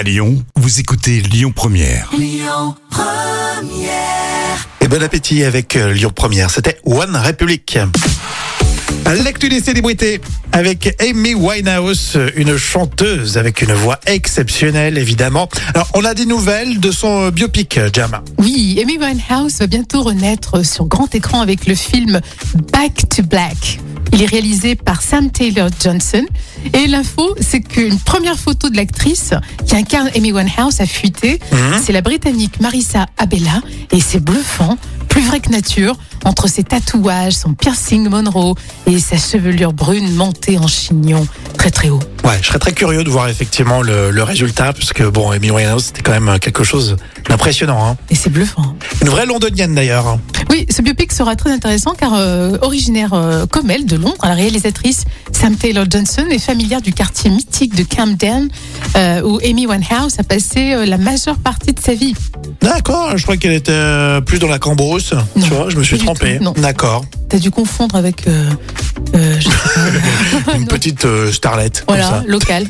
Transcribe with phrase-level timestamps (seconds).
[0.00, 2.10] À Lyon, vous écoutez Lyon Première.
[4.80, 6.50] Et bon appétit avec euh, Lyon Première.
[6.50, 7.78] C'était One Republic.
[9.04, 15.50] L'actu des célébrités avec Amy Winehouse, une chanteuse avec une voix exceptionnelle évidemment.
[15.74, 18.22] Alors on a des nouvelles de son euh, biopic, euh, Jam.
[18.38, 22.22] Oui, Amy Winehouse va bientôt renaître sur grand écran avec le film
[22.72, 23.80] Back to Black.
[24.12, 26.24] Il est réalisé par Sam Taylor Johnson.
[26.74, 29.34] Et l'info, c'est qu'une première photo de l'actrice
[29.66, 31.38] qui incarne Amy Winehouse a fuité.
[31.82, 33.62] C'est la Britannique Marissa Abella.
[33.92, 34.76] Et c'est bluffant,
[35.08, 38.54] plus vrai que nature, entre ses tatouages, son piercing Monroe
[38.86, 41.26] et sa chevelure brune montée en chignon
[41.60, 42.00] très très haut.
[42.24, 45.50] Ouais, je serais très curieux de voir effectivement le, le résultat parce que bon, Amy
[45.50, 46.96] Winehouse c'était quand même quelque chose
[47.28, 47.86] d'impressionnant.
[47.86, 47.96] Hein.
[48.08, 48.74] Et c'est bluffant.
[49.02, 50.18] Une vraie londonienne d'ailleurs.
[50.48, 54.32] Oui, ce biopic sera très intéressant car euh, originaire euh, comme elle de Londres, la
[54.32, 58.48] réalisatrice Sam Taylor Johnson est familière du quartier mythique de Camden
[58.96, 62.14] euh, où Amy Winehouse a passé euh, la majeure partie de sa vie.
[62.62, 65.12] D'accord, je crois qu'elle était euh, plus dans la cambrousse.
[65.12, 66.40] Non, tu vois, je me suis trompé.
[66.56, 67.04] D'accord.
[67.28, 68.24] T'as dû confondre avec
[69.12, 69.59] je sais pas,
[70.54, 71.84] Une petite euh, starlette.
[71.88, 72.22] voilà ça.
[72.26, 72.66] local.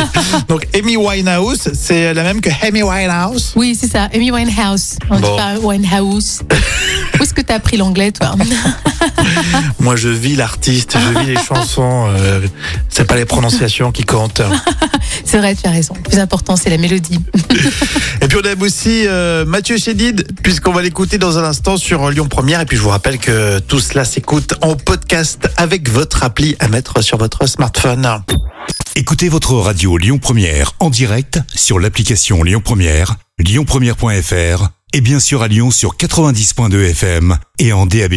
[0.48, 3.52] Donc Amy Winehouse, c'est la même que Amy Winehouse.
[3.56, 4.96] oui, c'est ça, Amy Winehouse.
[5.10, 5.30] On Bon.
[5.30, 6.40] dit pas Winehouse.
[7.18, 8.34] Où est-ce que t'as appris l'anglais, toi
[9.78, 12.06] Moi, je vis l'artiste, je vis les chansons.
[12.08, 12.40] euh,
[12.88, 14.42] c'est pas les prononciations qui comptent.
[15.24, 15.94] C'est vrai, tu as raison.
[15.96, 17.20] Le plus important, c'est la mélodie.
[18.34, 22.26] Puis on aime aussi euh, Mathieu Chédid, puisqu'on va l'écouter dans un instant sur Lyon
[22.26, 22.60] Première.
[22.60, 26.66] Et puis je vous rappelle que tout cela s'écoute en podcast avec votre appli à
[26.66, 28.24] mettre sur votre smartphone.
[28.96, 35.40] Écoutez votre radio Lyon Première en direct sur l'application Lyon Première, lyonpremière.fr et bien sûr
[35.40, 38.14] à Lyon sur 90.2 FM et en DAB+.